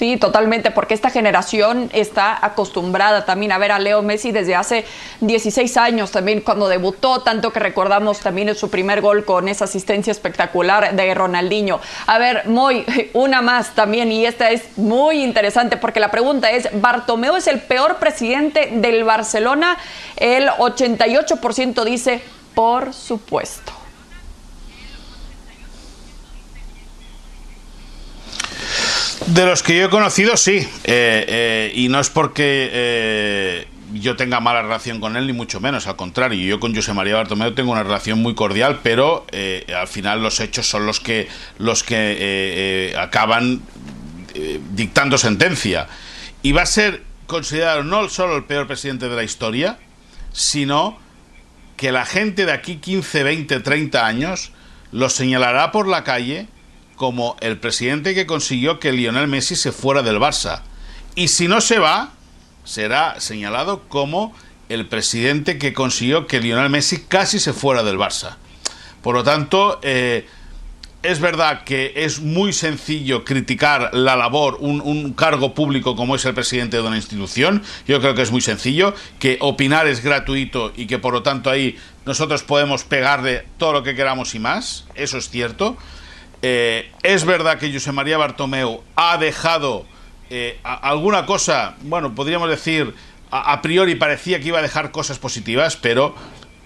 [0.00, 4.86] Sí, totalmente, porque esta generación está acostumbrada también a ver a Leo Messi desde hace
[5.20, 9.66] 16 años, también cuando debutó, tanto que recordamos también en su primer gol con esa
[9.66, 11.80] asistencia espectacular de Ronaldinho.
[12.06, 16.70] A ver, Moy, una más también, y esta es muy interesante, porque la pregunta es,
[16.80, 19.76] ¿Bartomeu es el peor presidente del Barcelona?
[20.16, 22.22] El 88% dice,
[22.54, 23.79] por supuesto.
[29.26, 30.58] De los que yo he conocido, sí.
[30.84, 35.60] Eh, eh, y no es porque eh, yo tenga mala relación con él, ni mucho
[35.60, 35.86] menos.
[35.86, 39.26] Al contrario, yo con José María Bartomeu tengo una relación muy cordial, pero
[39.76, 41.28] al final los hechos son los que,
[41.58, 43.60] los que acaban
[44.72, 45.86] dictando sentencia.
[46.42, 49.78] Y va a ser considerado no solo el peor presidente de la historia,
[50.32, 50.98] sino
[51.76, 54.52] que la gente de aquí 15, 20, 30 años
[54.92, 56.48] lo señalará por la calle
[57.00, 60.60] como el presidente que consiguió que Lionel Messi se fuera del Barça.
[61.14, 62.12] Y si no se va,
[62.64, 64.36] será señalado como
[64.68, 68.36] el presidente que consiguió que Lionel Messi casi se fuera del Barça.
[69.00, 70.28] Por lo tanto, eh,
[71.02, 76.26] es verdad que es muy sencillo criticar la labor, un, un, cargo público como es
[76.26, 77.62] el presidente de una institución.
[77.88, 81.48] Yo creo que es muy sencillo, que opinar es gratuito y que por lo tanto
[81.48, 84.84] ahí nosotros podemos pegarle todo lo que queramos y más.
[84.94, 85.78] Eso es cierto.
[86.42, 89.84] Eh, es verdad que José María Bartomeu ha dejado
[90.30, 92.94] eh, alguna cosa, bueno, podríamos decir,
[93.30, 96.14] a, priori parecía que iba a dejar cosas positivas, pero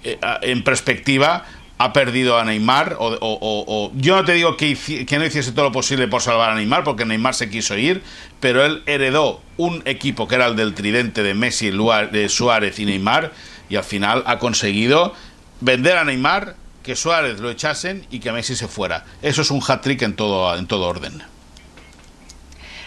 [0.05, 1.45] eh, en perspectiva
[1.79, 2.97] ha perdido a Neymar.
[3.01, 4.77] O, yo no te digo que,
[5.19, 8.03] no hiciese todo lo posible por salvar a Neymar, porque Neymar se quiso ir,
[8.41, 12.85] pero él heredó un equipo que era el del tridente de Messi, de Suárez y
[12.85, 13.33] Neymar,
[13.69, 15.15] y al final ha conseguido
[15.61, 19.05] vender a Neymar, que Suárez lo echasen y que Messi se fuera.
[19.23, 21.23] Eso es un hat-trick en todo, en todo orden.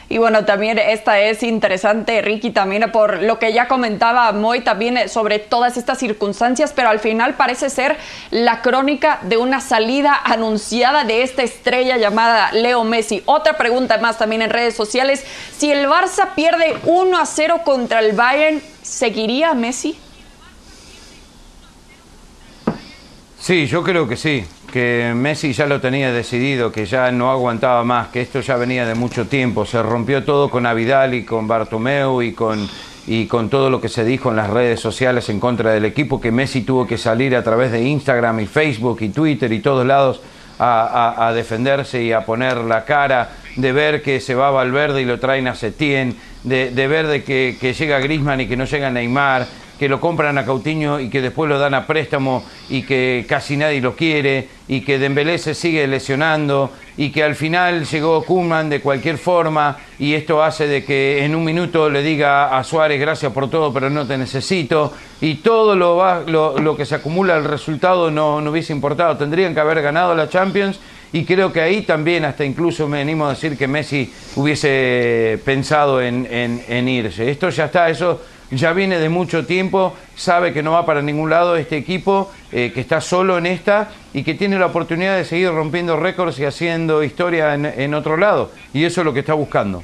[0.09, 5.09] Y bueno, también esta es interesante, Ricky, también por lo que ya comentaba Moy también
[5.09, 7.97] sobre todas estas circunstancias, pero al final parece ser
[8.31, 13.21] la crónica de una salida anunciada de esta estrella llamada Leo Messi.
[13.25, 15.25] Otra pregunta más también en redes sociales,
[15.57, 19.99] si el Barça pierde 1 a 0 contra el Bayern, ¿seguiría Messi?
[23.47, 27.85] Sí, yo creo que sí que Messi ya lo tenía decidido, que ya no aguantaba
[27.85, 29.65] más, que esto ya venía de mucho tiempo.
[29.65, 32.67] Se rompió todo con Avidal y con Bartomeu y con,
[33.07, 36.19] y con todo lo que se dijo en las redes sociales en contra del equipo,
[36.19, 39.87] que Messi tuvo que salir a través de Instagram y Facebook y Twitter y todos
[39.87, 40.19] lados
[40.59, 45.21] a, defenderse y a poner la cara, de ver que se va Valverde y lo
[45.21, 48.89] traen a Setién, de, de ver de que, que llega Grisman y que no llega
[48.89, 53.25] Neymar que lo compran a Cautiño y que después lo dan a préstamo y que
[53.27, 58.23] casi nadie lo quiere y que Dembélé se sigue lesionando y que al final llegó
[58.23, 62.63] Kuhlman de cualquier forma y esto hace de que en un minuto le diga a
[62.63, 66.23] Suárez gracias por todo pero no te necesito y todo lo,
[66.59, 70.29] lo, que se acumula el resultado no, no hubiese importado, tendrían que haber ganado la
[70.29, 70.79] Champions
[71.13, 76.01] y creo que ahí también hasta incluso me animo a decir que Messi hubiese pensado
[76.01, 77.29] en, en, en irse.
[77.31, 78.19] Esto ya está, eso
[78.51, 82.71] ya viene de mucho tiempo, sabe que no va para ningún lado este equipo, eh,
[82.73, 86.45] que está solo en esta y que tiene la oportunidad de seguir rompiendo récords y
[86.45, 88.51] haciendo historia en otro lado.
[88.73, 89.83] Y eso es lo que está buscando.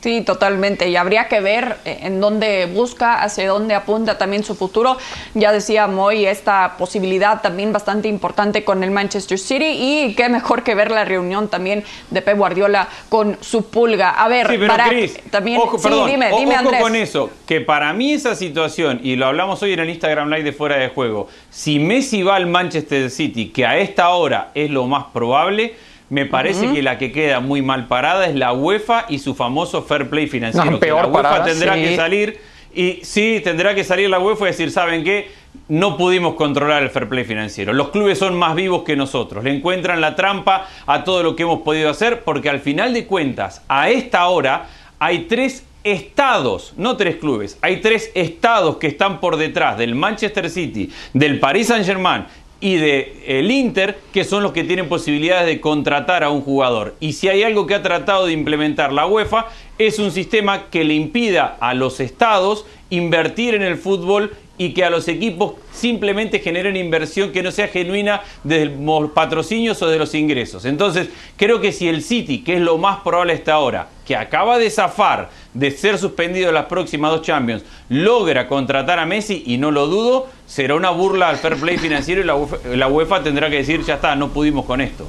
[0.00, 0.88] Sí, totalmente.
[0.88, 4.96] Y habría que ver eh, en dónde busca, hacia dónde apunta también su futuro.
[5.34, 10.62] Ya decía Moy, esta posibilidad también bastante importante con el Manchester City y qué mejor
[10.62, 14.10] que ver la reunión también de Pep Guardiola con su pulga.
[14.10, 14.88] A ver, para
[15.30, 19.62] también ojo, dime, dime ojo con eso, que para mí esa situación y lo hablamos
[19.62, 23.48] hoy en el Instagram Live de fuera de juego, si Messi va al Manchester City,
[23.48, 25.74] que a esta hora es lo más probable,
[26.10, 29.82] me parece que la que queda muy mal parada es la UEFA y su famoso
[29.82, 30.78] fair play financiero.
[30.80, 32.40] la UEFA tendrá que salir
[32.74, 35.30] y sí, tendrá que salir la UEFA y decir, ¿saben qué?
[35.68, 37.72] No pudimos controlar el fair play financiero.
[37.72, 39.44] Los clubes son más vivos que nosotros.
[39.44, 43.06] Le encuentran la trampa a todo lo que hemos podido hacer porque al final de
[43.06, 44.66] cuentas, a esta hora,
[44.98, 50.50] hay tres estados, no tres clubes, hay tres estados que están por detrás del Manchester
[50.50, 52.26] City, del Paris Saint-Germain
[52.60, 56.96] y de el Inter, que son los que tienen posibilidades de contratar a un jugador.
[57.00, 59.46] Y si hay algo que ha tratado de implementar la UEFA,
[59.78, 64.84] es un sistema que le impida a los estados invertir en el fútbol y que
[64.84, 69.98] a los equipos simplemente generen inversión que no sea genuina desde los patrocinios o de
[69.98, 70.64] los ingresos.
[70.64, 74.58] Entonces, creo que si el City, que es lo más probable hasta ahora, que acaba
[74.58, 79.58] de zafar de ser suspendido en las próximas dos Champions, logra contratar a Messi, y
[79.58, 83.22] no lo dudo, será una burla al fair play financiero y la UEFA, la UEFA
[83.22, 85.06] tendrá que decir, ya está, no pudimos con esto.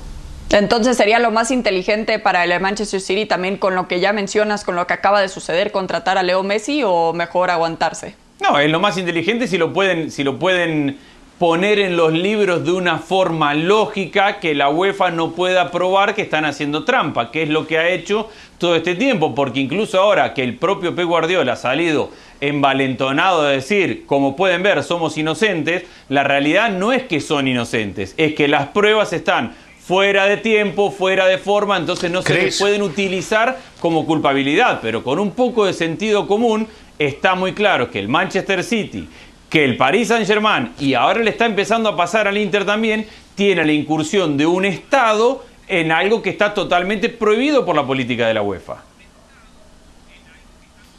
[0.51, 4.63] Entonces sería lo más inteligente para el Manchester City también con lo que ya mencionas,
[4.63, 8.15] con lo que acaba de suceder, contratar a Leo Messi o mejor aguantarse.
[8.41, 10.97] No, es lo más inteligente si lo pueden, si lo pueden
[11.39, 16.21] poner en los libros de una forma lógica que la UEFA no pueda probar que
[16.21, 20.34] están haciendo trampa, que es lo que ha hecho todo este tiempo, porque incluso ahora
[20.34, 25.84] que el propio Pep Guardiola ha salido envalentonado de decir, como pueden ver, somos inocentes,
[26.10, 30.91] la realidad no es que son inocentes, es que las pruebas están fuera de tiempo,
[30.91, 35.65] fuera de forma, entonces no se les pueden utilizar como culpabilidad, pero con un poco
[35.65, 36.67] de sentido común
[36.99, 39.09] está muy claro que el Manchester City,
[39.49, 43.65] que el Paris Saint-Germain, y ahora le está empezando a pasar al Inter también, tiene
[43.65, 48.33] la incursión de un Estado en algo que está totalmente prohibido por la política de
[48.33, 48.83] la UEFA.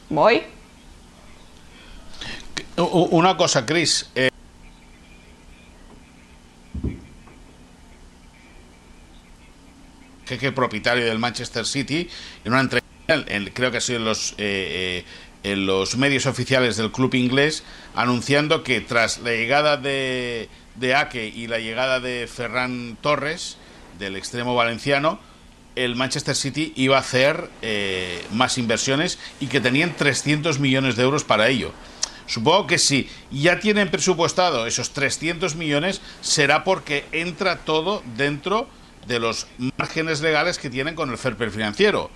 [0.09, 0.43] ¿Voy?
[2.77, 4.11] Una cosa, Chris.
[4.15, 4.31] Eh,
[10.39, 12.09] que propietario del Manchester City,
[12.45, 15.05] en una entrevista, creo que ha sido en los, eh, eh,
[15.43, 17.63] en los medios oficiales del club inglés,
[17.95, 23.57] anunciando que tras la llegada de, de Ake y la llegada de Ferran Torres,
[23.99, 25.21] del extremo valenciano,
[25.77, 31.05] el Manchester City iba a hacer eh, más inversiones y que tenían 300 millones de
[31.05, 31.73] euros para ello.
[32.27, 38.69] Supongo que si ya tienen presupuestado esos 300 millones, será porque entra todo dentro
[39.07, 42.11] de los márgenes legales que tienen con el fair financiero.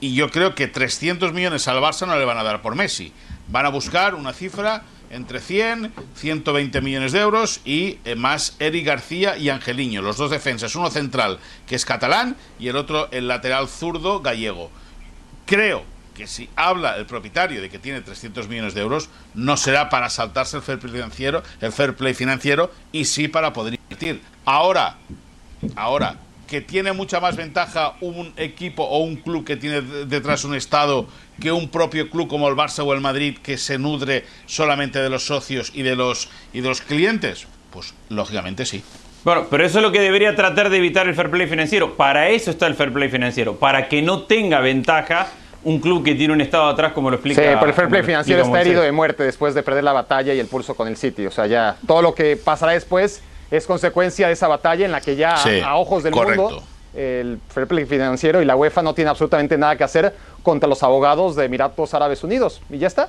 [0.00, 3.12] Y yo creo que 300 millones al Barça no le van a dar por Messi.
[3.48, 8.86] Van a buscar una cifra entre 100, 120 millones de euros y eh, más Eric
[8.86, 13.28] García y Angeliño, los dos defensas, uno central que es catalán y el otro el
[13.28, 14.70] lateral zurdo gallego.
[15.46, 15.82] Creo
[16.14, 20.10] que si habla el propietario de que tiene 300 millones de euros, no será para
[20.10, 24.20] saltarse el fair play financiero, el fair play financiero y sí para poder invertir.
[24.44, 24.96] Ahora,
[25.76, 30.54] ahora, que tiene mucha más ventaja un equipo o un club que tiene detrás un
[30.54, 31.06] Estado
[31.38, 35.10] que un propio club como el Barça o el Madrid que se nutre solamente de
[35.10, 37.46] los socios y de los, y de los clientes?
[37.70, 38.82] Pues lógicamente sí.
[39.24, 41.96] Bueno, pero eso es lo que debería tratar de evitar el fair play financiero.
[41.96, 45.28] Para eso está el fair play financiero, para que no tenga ventaja
[45.64, 47.42] un club que tiene un estado atrás, como lo explica.
[47.42, 50.32] Sí, pero el fair play financiero está herido de muerte después de perder la batalla
[50.32, 51.26] y el pulso con el City.
[51.26, 55.00] O sea, ya todo lo que pasará después es consecuencia de esa batalla en la
[55.00, 56.62] que ya a ojos del mundo
[56.94, 60.82] el fair play financiero y la UEFA no tiene absolutamente nada que hacer contra los
[60.82, 62.60] abogados de Emiratos Árabes Unidos.
[62.70, 63.08] Y ya está.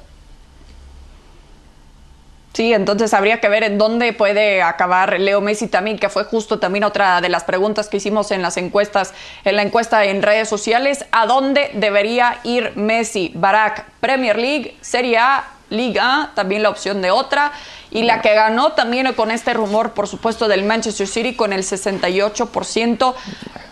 [2.53, 6.59] Sí, entonces habría que ver en dónde puede acabar Leo Messi también, que fue justo
[6.59, 9.13] también otra de las preguntas que hicimos en las encuestas,
[9.45, 11.05] en la encuesta en redes sociales.
[11.11, 13.31] ¿A dónde debería ir Messi?
[13.35, 17.51] Barack, Premier League, Serie A, Liga, también la opción de otra.
[17.91, 21.63] Y la que ganó también con este rumor, por supuesto, del Manchester City con el
[21.63, 23.13] 68%.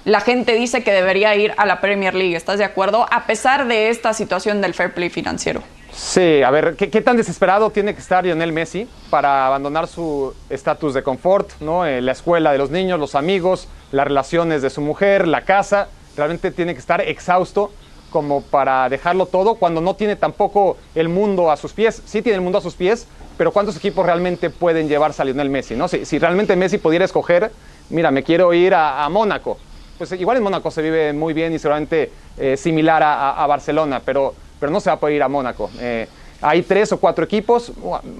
[0.06, 2.36] La gente dice que debería ir a la Premier League.
[2.36, 3.06] ¿Estás de acuerdo?
[3.12, 5.62] A pesar de esta situación del fair play financiero.
[5.98, 10.94] Sí, a ver, ¿qué, tan desesperado tiene que estar Lionel Messi para abandonar su estatus
[10.94, 11.88] de confort, ¿no?
[11.88, 15.88] Eh, la escuela de los niños, los amigos, las relaciones de su mujer, la casa?
[16.16, 17.72] Realmente tiene que estar exhausto
[18.10, 22.02] como para dejarlo todo cuando no tiene tampoco el mundo a sus pies.
[22.06, 25.50] Sí tiene el mundo a sus pies, pero ¿cuántos equipos realmente pueden llevarse a Lionel
[25.50, 25.76] Messi?
[25.76, 25.88] ¿no?
[25.88, 27.52] Si, si realmente Messi pudiera escoger,
[27.90, 29.58] mira, me quiero ir a, Mónaco.
[29.98, 34.34] Pues igual en Mónaco se vive muy bien y seguramente eh, similar a, Barcelona, pero,
[34.60, 35.70] pero no se va a poder ir a Mónaco.
[35.80, 36.08] Eh,
[36.42, 37.72] hay tres o cuatro equipos,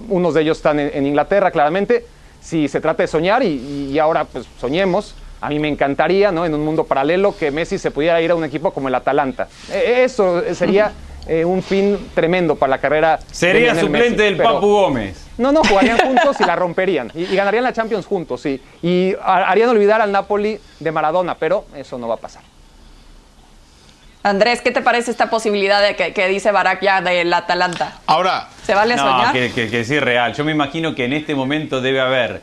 [0.08, 2.04] unos de ellos están en, Inglaterra claramente.
[2.40, 6.44] Si se trata de soñar y, y, ahora pues soñemos, a mí me encantaría, ¿no?
[6.44, 9.48] En un mundo paralelo que Messi se pudiera ir a un equipo como el Atalanta.
[9.72, 10.92] E, eso sería
[11.28, 13.18] eh, un fin tremendo para la carrera.
[13.30, 15.26] Sería suplente del Papu Gómez.
[15.38, 17.12] No, no, jugarían juntos y la romperían.
[17.14, 18.60] Y, ganarían la Champions juntos, sí.
[18.82, 22.42] Y harían olvidar al Napoli de Maradona, pero eso no va a pasar.
[24.24, 28.00] Andrés, ¿qué te parece esta posibilidad de que, dice Barak ya del Atalanta?
[28.06, 28.48] Ahora.
[28.64, 29.32] ¿Se vale soñar?
[29.32, 30.34] Que, que, que sí, real.
[30.34, 32.42] Yo me imagino que en este momento debe haber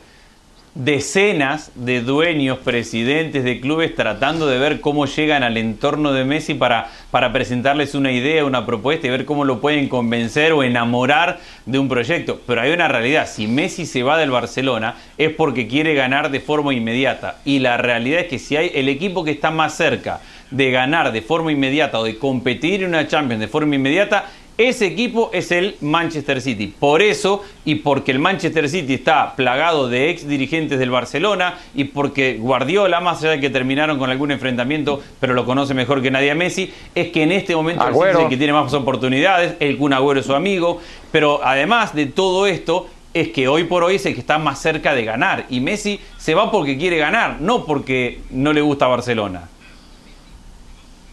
[0.76, 6.52] decenas de dueños, presidentes de clubes tratando de ver cómo llegan al entorno de Messi
[6.52, 11.40] para, para presentarles una idea, una propuesta y ver cómo lo pueden convencer o enamorar
[11.64, 12.42] de un proyecto.
[12.46, 16.40] Pero hay una realidad, si Messi se va del Barcelona es porque quiere ganar de
[16.40, 17.38] forma inmediata.
[17.46, 21.10] Y la realidad es que si hay el equipo que está más cerca de ganar
[21.10, 24.26] de forma inmediata o de competir en una Champions de forma inmediata
[24.58, 26.74] ese equipo es el Manchester City.
[26.78, 31.84] Por eso y porque el Manchester City está plagado de ex dirigentes del Barcelona y
[31.84, 36.10] porque Guardiola, más allá de que terminaron con algún enfrentamiento, pero lo conoce mejor que
[36.10, 39.76] nadie a Messi, es que en este momento es el que tiene más oportunidades, el
[39.76, 40.80] Kun Agüero es su amigo,
[41.12, 44.60] pero además de todo esto, es que hoy por hoy es el que está más
[44.60, 45.46] cerca de ganar.
[45.48, 49.48] Y Messi se va porque quiere ganar, no porque no le gusta Barcelona.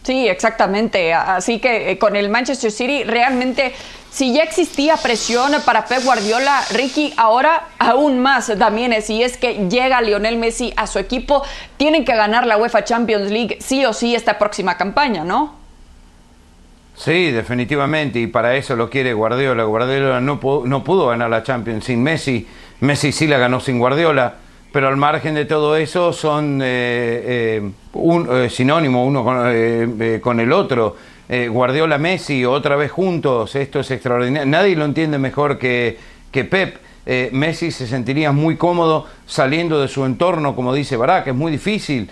[0.04, 1.14] Sí, exactamente.
[1.14, 3.72] Así que eh, con el Manchester City realmente,
[4.10, 9.66] si ya existía presión para Pep Guardiola, Ricky, ahora aún más también si es que
[9.68, 11.42] llega Lionel Messi a su equipo,
[11.78, 15.54] tienen que ganar la UEFA Champions League sí o sí esta próxima campaña, ¿no?
[16.96, 19.64] Sí, definitivamente, y para eso lo quiere Guardiola.
[19.64, 22.46] Guardiola no, no pudo ganar la Champions sin Messi,
[22.80, 24.34] Messi sí la ganó sin Guardiola
[24.74, 30.52] pero al margen de todo eso son eh, eh, un, eh, sinónimo uno con, el
[30.52, 30.96] otro.
[31.28, 34.50] Guardiola Messi otra vez juntos, esto es extraordinario.
[34.50, 35.96] Nadie lo entiende mejor que,
[36.32, 36.78] que Pep.
[37.30, 42.10] Messi se sentiría muy cómodo saliendo de su entorno, como dice Barak, es muy difícil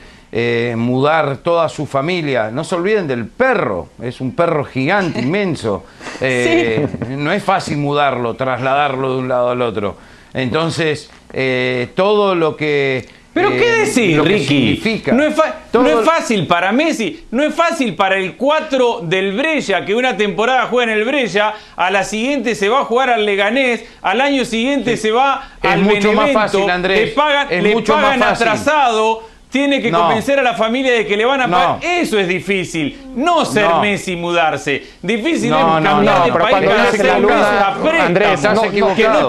[0.76, 2.52] mudar toda su familia.
[2.52, 5.84] No se olviden del perro, es un perro gigante, inmenso.
[6.20, 9.96] No es fácil mudarlo, trasladarlo de un lado al otro.
[10.34, 13.06] Entonces, eh, todo lo que...
[13.32, 15.02] ¿Pero qué eh, decir, Ricky?
[15.12, 15.34] No es,
[15.72, 20.18] no es, fácil para Messi, no es fácil para el 4 del Brella, que una
[20.18, 24.20] temporada juega en el Brella, a la siguiente se va a jugar al Leganés, al
[24.20, 27.00] año siguiente se va al mucho Benevento, más fácil, Andrés.
[27.00, 31.42] le pagan, le pagan atrasado, tiene que convencer a la familia de que le van
[31.42, 31.78] a pagar.
[31.82, 32.98] Eso es difícil.
[33.14, 34.82] No ser Messi mudarse.
[35.02, 38.62] Difícil es cambiar de país para hacer meses Andrés, no,
[38.94, 39.28] que no,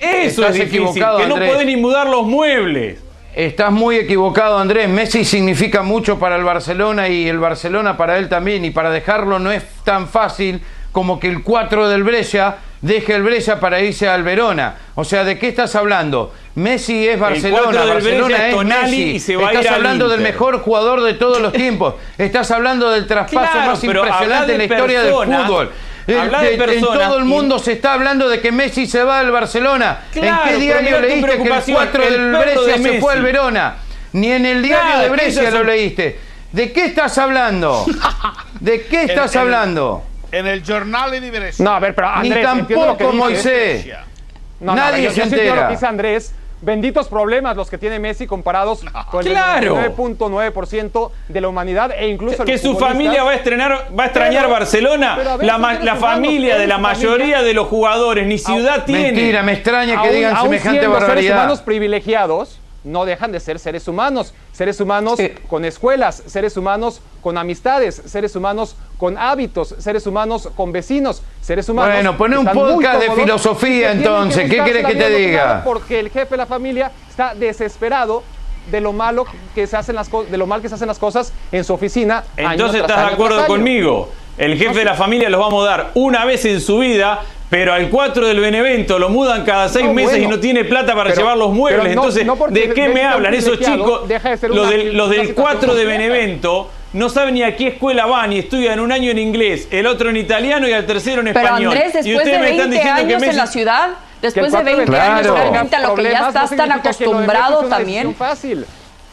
[0.00, 2.98] Eso es difícil, que no pueden ni mudar los muebles.
[3.34, 4.88] Estás muy equivocado, Andrés.
[4.88, 8.64] Messi significa mucho para el Barcelona y el Barcelona para él también.
[8.64, 13.24] Y para dejarlo no es tan fácil como que el 4 del Brescia deje el
[13.24, 14.76] Brescia para irse al Verona.
[14.94, 16.32] O sea, ¿de qué estás hablando?
[16.54, 19.32] Messi es Barcelona, Barcelona es, Messi.
[19.32, 21.94] estás hablando del mejor jugador de todos los tiempos.
[22.16, 25.70] Estás hablando del traspaso más impresionante en la historia del fútbol.
[26.06, 30.00] En todo el mundo se está hablando de que Messi se va al Barcelona.
[30.14, 33.76] ¿En qué diario leíste que el 4 del Brescia se fue al Verona?
[34.12, 36.18] Ni en el diario de Brescia lo leíste.
[36.52, 37.84] ¿De qué estás hablando?
[38.60, 40.04] ¿De qué estás hablando?
[40.30, 41.64] En el jornal de Brescia.
[41.64, 43.86] No, a ver, pero Andrés, Ni tampoco Moisés.
[44.60, 45.54] No, Nadie se entera.
[45.54, 46.34] lo que dice Andrés
[46.64, 52.44] benditos problemas los que tiene Messi comparados con el 9.9% de la humanidad e incluso
[52.44, 55.18] que su familia va a estrenar va a extrañar Barcelona.
[55.40, 59.12] la, familia de la mayoría de los jugadores ni ciudad tiene.
[59.12, 63.88] Mentira me extraña que digan semejante barbaridad seres humanos privilegiados no dejan de ser seres
[63.88, 64.34] humanos.
[64.54, 70.70] Seres humanos con escuelas, seres humanos con amistades, seres humanos con hábitos, seres humanos con
[70.70, 71.92] vecinos, seres humanos.
[71.92, 74.48] Bueno, pone un podcast de filosofía entonces.
[74.48, 75.62] ¿Qué quieres que te diga?
[75.64, 78.22] Porque el jefe de la familia está desesperado
[78.70, 79.26] de lo malo
[79.56, 82.22] que se hacen las de lo mal que se hacen las cosas en su oficina.
[82.36, 84.12] Entonces estás de acuerdo conmigo.
[84.38, 87.22] El jefe de la familia los vamos a dar una vez en su vida
[87.54, 91.14] pero al 4 del Benevento lo mudan cada seis meses y no tiene plata para
[91.14, 91.86] llevar los muebles.
[91.86, 94.08] Entonces, ¿de qué me hablan esos chicos?
[94.48, 98.40] los, del, los del 4 de Benevento no saben ni a qué escuela van y
[98.40, 101.54] estudian un año en inglés, el otro en italiano y el tercero en español.
[101.58, 103.90] Pero Andrés, después de 20 años en la ciudad,
[104.20, 108.16] después de 20 años realmente a lo que ya estás tan acostumbrado también.
[108.16, 108.66] Fácil.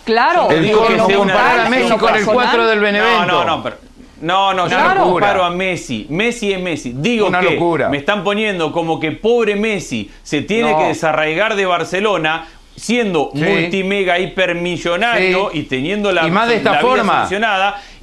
[0.04, 3.26] Claro, el digo que se a México con el 4 del Benevento.
[3.28, 3.91] No, no, no, pero
[4.22, 6.06] no, no, yo no comparo a Messi.
[6.10, 6.94] Messi es Messi.
[6.96, 7.90] Digo que locura.
[7.90, 14.18] me están poniendo como que pobre Messi se tiene que desarraigar de Barcelona siendo multimega
[14.20, 17.28] hipermillonario y teniendo la, y más de esta forma.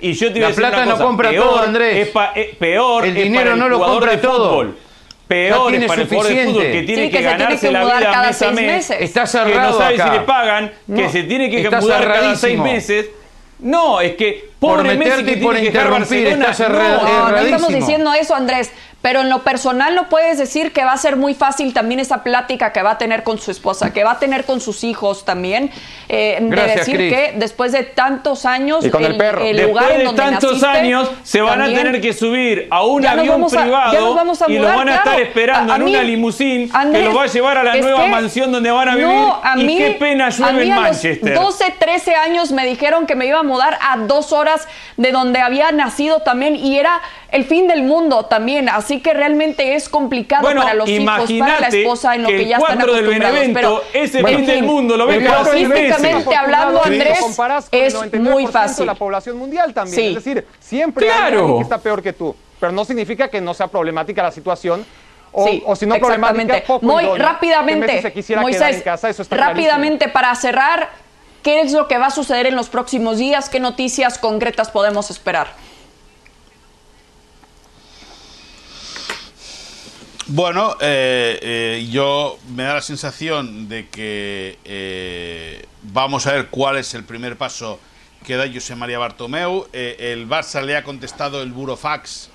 [0.01, 2.09] y yo te voy a decir plata una cosa, no compra peor, todo, Andrés.
[2.35, 4.89] Es peor el dinero no lo compra todo.
[5.27, 8.51] Peor es para el jugador de fútbol que tiene que, ganarse la vida mes a
[8.51, 8.91] mes.
[8.91, 12.59] Está cerrado que no sabe si le pagan, que se tiene que mudar cada seis
[12.59, 13.07] meses
[13.61, 18.71] no, es que por meterte y por interrumpir, estás no, no estamos diciendo eso, Andrés.
[19.01, 22.25] Pero en lo personal no puedes decir que va a ser muy fácil también esa
[22.25, 25.25] plática que va a tener con su esposa, que va a tener con sus hijos
[25.25, 25.71] también,
[26.09, 29.45] eh, de decir que después de tantos años, y con el, perro.
[29.53, 34.17] lugar en donde tantos años se van a tener que subir a un avión privado
[34.49, 37.63] y lo van a estar esperando en una limusín que los va a llevar a
[37.63, 39.17] la nueva mansión donde van a vivir.
[39.59, 41.35] y qué pena llueve en Manchester.
[41.35, 45.39] 12, 13 años me dijeron que me iba a mudar a dos horas de donde
[45.39, 48.69] había nacido también y era el fin del mundo también.
[48.69, 52.57] Así que realmente es complicado para los hijos, para la esposa en lo que, ya
[52.57, 53.49] están acostumbrados.
[53.53, 55.45] pero ese fin del mundo lo ven cada
[56.39, 57.19] hablando, Andrés,
[57.71, 58.87] es muy fácil.
[58.87, 60.09] la población mundial también.
[60.09, 62.35] Es decir, siempre hay alguien que está peor que tú.
[62.59, 64.85] Pero no significa que no sea problemática la situación.
[65.31, 68.03] O, sí, o si no problemática, poco Muy rápidamente,
[68.41, 68.83] Moisés,
[69.31, 70.89] rápidamente para cerrar,
[71.43, 73.51] ¿qué es lo que va a suceder en los próximos días?
[73.51, 75.49] ¿Qué noticias concretas podemos esperar?
[80.31, 86.77] Bueno, eh, eh, yo me da la sensación de que eh, vamos a ver cuál
[86.77, 87.81] es el primer paso
[88.27, 89.69] que da José María Bartomeu.
[89.73, 92.29] el Barça le ha contestado el burofax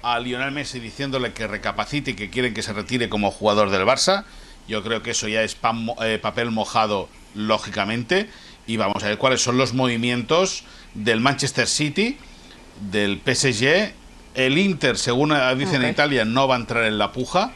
[0.00, 3.82] a Lionel Messi diciéndole que recapacite y que quieren que se retire como jugador del
[3.82, 4.24] Barça.
[4.66, 8.30] Yo creo que eso ya es papel mojado, lógicamente.
[8.66, 10.64] Y vamos a ver cuáles son los movimientos
[10.94, 12.16] del Manchester City,
[12.90, 13.92] del PSG
[14.34, 17.52] el Inter, según dicen en Italia, no va a entrar en la puja.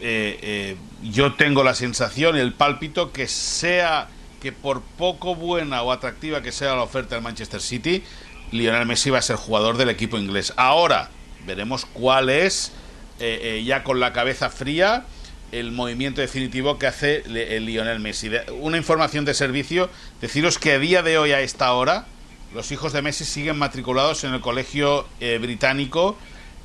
[0.00, 4.08] Eh, eh, yo tengo la sensación y el pálpito que sea
[4.40, 8.04] que por poco buena o atractiva que sea la oferta del Manchester City,
[8.52, 10.52] Lionel Messi va a ser jugador del equipo inglés.
[10.56, 11.10] Ahora
[11.44, 12.72] veremos cuál es,
[13.18, 15.04] eh, ya con la cabeza fría,
[15.50, 18.30] el movimiento definitivo que hace el Lionel Messi.
[18.60, 19.90] Una información de servicio,
[20.20, 22.06] deciros que a día de hoy a esta hora,
[22.54, 26.16] los hijos de Messi siguen matriculados en el colegio eh, británico,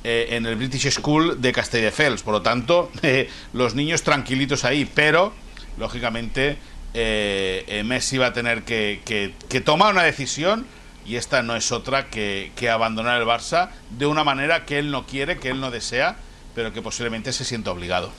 [0.02, 2.22] eh, en el British School de Castelldefels.
[2.22, 5.32] Por lo tanto, eh, los niños tranquilitos ahí, pero,
[5.78, 6.58] lógicamente,
[6.94, 9.32] Messi va a tener que,
[9.64, 10.64] tomar una decisión
[11.04, 14.92] y esta no es otra que, que abandonar el Barça de una manera que él
[14.92, 16.16] no quiere, que él no desea,
[16.54, 18.12] pero que posiblemente se sienta obligado.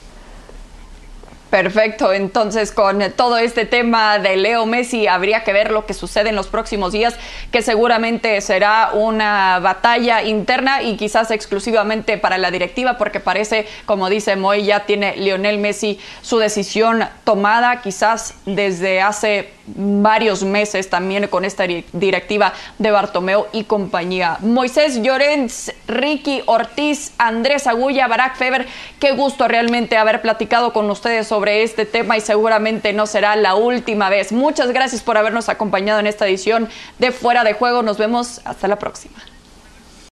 [1.50, 6.30] Perfecto, entonces con todo este tema de Leo Messi habría que ver lo que sucede
[6.30, 7.14] en los próximos días,
[7.52, 14.10] que seguramente será una batalla interna y quizás exclusivamente para la directiva, porque parece, como
[14.10, 21.26] dice Moy, ya tiene Lionel Messi su decisión tomada, quizás desde hace varios meses también
[21.26, 24.38] con esta directiva de Bartomeu y compañía.
[24.40, 28.66] Moisés Llorens, Ricky Ortiz, Andrés Agulla, Barack Feber,
[29.00, 33.54] qué gusto realmente haber platicado con ustedes sobre este tema y seguramente no será la
[33.54, 34.32] última vez.
[34.32, 36.68] Muchas gracias por habernos acompañado en esta edición
[36.98, 37.84] de Fuera de Juego.
[37.84, 39.14] Nos vemos hasta la próxima.